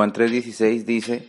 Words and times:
Juan 0.00 0.14
3:16 0.14 0.86
dice 0.86 1.28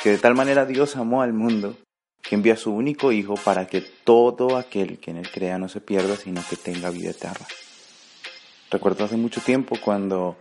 que 0.00 0.10
de 0.10 0.18
tal 0.18 0.36
manera 0.36 0.64
Dios 0.64 0.94
amó 0.94 1.22
al 1.22 1.32
mundo 1.32 1.76
que 2.22 2.36
envía 2.36 2.52
a 2.52 2.56
su 2.56 2.72
único 2.72 3.10
Hijo 3.10 3.34
para 3.34 3.66
que 3.66 3.80
todo 3.80 4.56
aquel 4.56 5.00
que 5.00 5.10
en 5.10 5.16
él 5.16 5.28
crea 5.28 5.58
no 5.58 5.68
se 5.68 5.80
pierda, 5.80 6.14
sino 6.14 6.40
que 6.48 6.54
tenga 6.54 6.90
vida 6.90 7.10
eterna. 7.10 7.44
Recuerdo 8.70 9.06
hace 9.06 9.16
mucho 9.16 9.40
tiempo 9.40 9.76
cuando 9.84 10.36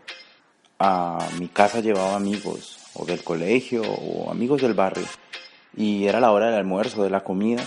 a 0.78 1.28
mi 1.40 1.48
casa 1.48 1.80
llevaba 1.80 2.16
amigos 2.16 2.78
o 2.94 3.04
del 3.04 3.24
colegio 3.24 3.82
o 3.82 4.30
amigos 4.30 4.62
del 4.62 4.76
barrio 4.76 5.08
y 5.76 6.06
era 6.06 6.20
la 6.20 6.32
hora 6.34 6.52
del 6.52 6.60
almuerzo, 6.60 7.04
de 7.04 7.10
la 7.10 7.24
comida. 7.24 7.64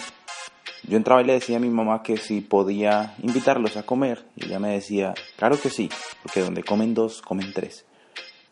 Yo 0.84 0.96
entraba 0.96 1.22
y 1.22 1.24
le 1.24 1.32
decía 1.32 1.56
a 1.56 1.60
mi 1.60 1.70
mamá 1.70 2.04
que 2.04 2.18
si 2.18 2.40
podía 2.40 3.16
invitarlos 3.20 3.76
a 3.76 3.82
comer 3.82 4.24
y 4.36 4.44
ella 4.44 4.60
me 4.60 4.74
decía, 4.74 5.12
claro 5.36 5.60
que 5.60 5.70
sí, 5.70 5.90
porque 6.22 6.40
donde 6.40 6.62
comen 6.62 6.94
dos, 6.94 7.20
comen 7.20 7.52
tres. 7.52 7.84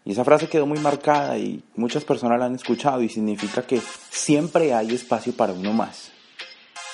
Y 0.04 0.12
esa 0.12 0.24
frase 0.24 0.48
quedó 0.48 0.66
muy 0.66 0.78
marcada 0.78 1.38
y 1.38 1.62
muchas 1.76 2.04
personas 2.04 2.38
la 2.38 2.46
han 2.46 2.54
escuchado 2.54 3.02
y 3.02 3.08
significa 3.08 3.62
que 3.62 3.80
siempre 4.10 4.74
hay 4.74 4.94
espacio 4.94 5.32
para 5.32 5.52
uno 5.52 5.72
más. 5.72 6.10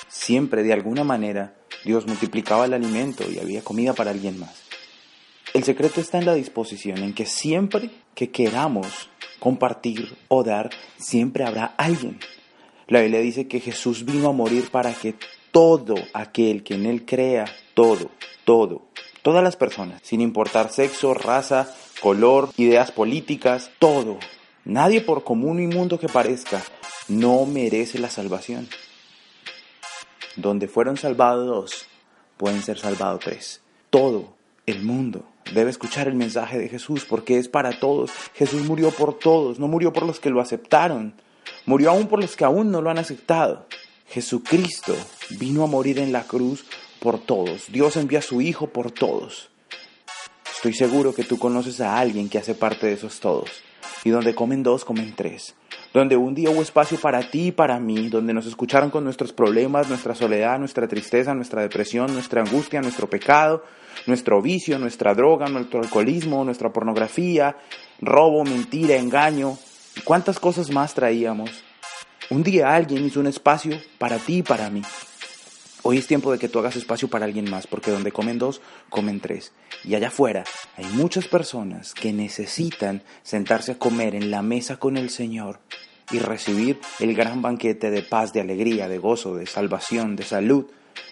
Siempre, 0.07 0.63
de 0.63 0.73
alguna 0.73 1.03
manera, 1.03 1.55
Dios 1.83 2.05
multiplicaba 2.05 2.65
el 2.65 2.73
alimento 2.73 3.23
y 3.29 3.39
había 3.39 3.63
comida 3.63 3.93
para 3.93 4.11
alguien 4.11 4.39
más. 4.39 4.63
El 5.53 5.63
secreto 5.63 5.99
está 5.99 6.19
en 6.19 6.25
la 6.25 6.35
disposición, 6.35 6.99
en 6.99 7.13
que 7.13 7.25
siempre 7.25 7.89
que 8.13 8.29
queramos 8.29 9.09
compartir 9.39 10.15
o 10.27 10.43
dar, 10.43 10.69
siempre 10.97 11.43
habrá 11.43 11.73
alguien. 11.77 12.19
La 12.87 13.01
Biblia 13.01 13.21
dice 13.21 13.47
que 13.47 13.59
Jesús 13.59 14.05
vino 14.05 14.29
a 14.29 14.33
morir 14.33 14.69
para 14.69 14.93
que 14.93 15.15
todo 15.51 15.95
aquel 16.13 16.63
que 16.63 16.75
en 16.75 16.85
Él 16.85 17.05
crea, 17.05 17.45
todo, 17.73 18.11
todo, 18.45 18.87
todas 19.23 19.43
las 19.43 19.55
personas, 19.55 20.01
sin 20.03 20.21
importar 20.21 20.71
sexo, 20.71 21.13
raza, 21.13 21.73
color, 22.01 22.49
ideas 22.57 22.91
políticas, 22.91 23.71
todo. 23.79 24.17
Nadie 24.65 25.01
por 25.01 25.23
común 25.23 25.61
y 25.61 25.67
mundo 25.67 25.99
que 25.99 26.07
parezca 26.07 26.61
no 27.07 27.45
merece 27.45 27.99
la 27.99 28.09
salvación. 28.09 28.67
Donde 30.35 30.67
fueron 30.67 30.97
salvados 30.97 31.47
dos, 31.47 31.85
pueden 32.37 32.61
ser 32.61 32.77
salvados 32.77 33.21
tres. 33.21 33.61
Todo 33.89 34.33
el 34.65 34.83
mundo 34.83 35.25
debe 35.53 35.71
escuchar 35.71 36.07
el 36.07 36.13
mensaje 36.13 36.57
de 36.59 36.69
Jesús 36.69 37.05
porque 37.05 37.37
es 37.37 37.49
para 37.49 37.79
todos. 37.79 38.11
Jesús 38.35 38.65
murió 38.65 38.91
por 38.91 39.17
todos, 39.17 39.59
no 39.59 39.67
murió 39.67 39.91
por 39.91 40.03
los 40.03 40.19
que 40.19 40.29
lo 40.29 40.41
aceptaron, 40.41 41.13
murió 41.65 41.91
aún 41.91 42.07
por 42.07 42.21
los 42.21 42.35
que 42.35 42.45
aún 42.45 42.71
no 42.71 42.81
lo 42.81 42.89
han 42.89 42.99
aceptado. 42.99 43.65
Jesucristo 44.07 44.95
vino 45.31 45.63
a 45.63 45.67
morir 45.67 45.99
en 45.99 46.11
la 46.11 46.23
cruz 46.23 46.65
por 46.99 47.19
todos. 47.19 47.71
Dios 47.71 47.97
envía 47.97 48.21
su 48.21 48.41
Hijo 48.41 48.67
por 48.67 48.91
todos. 48.91 49.49
Estoy 50.59 50.73
seguro 50.73 51.15
que 51.15 51.23
tú 51.23 51.39
conoces 51.39 51.79
a 51.79 51.97
alguien 51.97 52.27
que 52.27 52.37
hace 52.37 52.53
parte 52.53 52.87
de 52.87 52.91
esos 52.91 53.21
todos. 53.21 53.49
Y 54.03 54.09
donde 54.09 54.35
comen 54.35 54.61
dos, 54.61 54.83
comen 54.83 55.13
tres. 55.15 55.55
Donde 55.93 56.17
un 56.17 56.35
día 56.35 56.49
hubo 56.49 56.61
espacio 56.61 56.99
para 56.99 57.31
ti 57.31 57.47
y 57.47 57.51
para 57.53 57.79
mí, 57.79 58.09
donde 58.09 58.33
nos 58.33 58.45
escucharon 58.45 58.89
con 58.89 59.05
nuestros 59.05 59.31
problemas, 59.31 59.87
nuestra 59.87 60.13
soledad, 60.15 60.59
nuestra 60.59 60.85
tristeza, 60.85 61.33
nuestra 61.33 61.61
depresión, 61.61 62.11
nuestra 62.11 62.41
angustia, 62.41 62.81
nuestro 62.81 63.09
pecado, 63.09 63.63
nuestro 64.05 64.41
vicio, 64.41 64.77
nuestra 64.79 65.15
droga, 65.15 65.47
nuestro 65.47 65.79
alcoholismo, 65.79 66.43
nuestra 66.43 66.73
pornografía, 66.73 67.55
robo, 68.01 68.43
mentira, 68.43 68.97
engaño. 68.97 69.57
¿Y 69.95 70.01
cuántas 70.01 70.41
cosas 70.41 70.71
más 70.71 70.93
traíamos? 70.93 71.51
Un 72.31 72.43
día 72.43 72.75
alguien 72.75 73.05
hizo 73.05 73.21
un 73.21 73.27
espacio 73.27 73.79
para 73.97 74.17
ti 74.17 74.39
y 74.39 74.43
para 74.43 74.69
mí. 74.69 74.81
Hoy 75.81 75.97
es 75.97 76.07
tiempo 76.07 76.31
de 76.31 76.39
que 76.39 76.49
tú 76.49 76.59
hagas 76.59 76.75
espacio 76.75 77.07
para 77.07 77.23
alguien 77.23 77.49
más, 77.49 77.65
porque 77.65 77.91
donde 77.91 78.11
comen 78.11 78.37
dos, 78.37 78.59
comen 78.89 79.21
tres. 79.21 79.53
Y 79.85 79.95
allá 79.95 80.09
afuera 80.09 80.43
hay 80.75 80.85
muchas 80.87 81.27
personas 81.27 81.93
que 81.93 82.11
necesitan 82.11 83.01
sentarse 83.23 83.71
a 83.71 83.79
comer 83.79 84.13
en 84.13 84.29
la 84.29 84.41
mesa 84.41 84.75
con 84.75 84.97
el 84.97 85.09
Señor 85.09 85.61
y 86.11 86.19
recibir 86.19 86.81
el 86.99 87.15
gran 87.15 87.41
banquete 87.41 87.91
de 87.91 88.01
paz, 88.01 88.33
de 88.33 88.41
alegría, 88.41 88.89
de 88.89 88.97
gozo, 88.97 89.35
de 89.35 89.45
salvación, 89.45 90.17
de 90.17 90.23
salud 90.23 90.65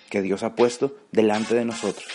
que 0.10 0.22
Dios 0.22 0.44
ha 0.44 0.54
puesto 0.54 0.98
delante 1.14 1.56
de 1.56 1.64
nosotros. 1.64 2.06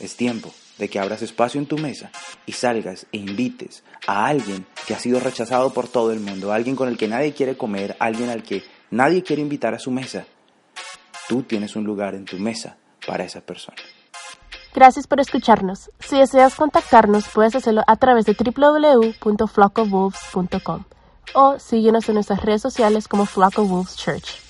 Es 0.00 0.16
tiempo 0.16 0.52
de 0.78 0.88
que 0.88 0.98
abras 0.98 1.22
espacio 1.22 1.60
en 1.60 1.66
tu 1.66 1.78
mesa 1.78 2.10
y 2.44 2.52
salgas 2.52 3.06
e 3.12 3.18
invites 3.18 3.84
a 4.08 4.26
alguien 4.26 4.66
que 4.84 4.94
ha 4.94 4.98
sido 4.98 5.20
rechazado 5.20 5.72
por 5.72 5.86
todo 5.86 6.10
el 6.10 6.18
mundo, 6.18 6.52
alguien 6.52 6.74
con 6.74 6.88
el 6.88 6.98
que 6.98 7.06
nadie 7.06 7.34
quiere 7.34 7.56
comer, 7.56 7.94
alguien 8.00 8.30
al 8.30 8.42
que 8.42 8.64
nadie 8.90 9.22
quiere 9.22 9.42
invitar 9.42 9.74
a 9.74 9.78
su 9.78 9.92
mesa 9.92 10.26
tú 11.30 11.42
tienes 11.44 11.76
un 11.76 11.84
lugar 11.84 12.16
en 12.16 12.24
tu 12.24 12.38
mesa 12.38 12.76
para 13.06 13.22
esa 13.22 13.40
persona. 13.40 13.76
Gracias 14.74 15.06
por 15.06 15.20
escucharnos. 15.20 15.92
Si 16.00 16.18
deseas 16.18 16.56
contactarnos, 16.56 17.28
puedes 17.32 17.54
hacerlo 17.54 17.84
a 17.86 17.94
través 17.94 18.26
de 18.26 18.34
www.flockofwolves.com 18.34 20.84
o 21.34 21.60
síguenos 21.60 22.08
en 22.08 22.16
nuestras 22.16 22.42
redes 22.42 22.62
sociales 22.62 23.06
como 23.06 23.26
Flock 23.26 23.60
of 23.60 23.70
Wolves 23.70 23.96
Church. 23.96 24.49